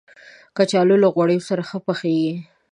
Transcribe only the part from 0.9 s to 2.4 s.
له غوړیو سره ښه پخیږي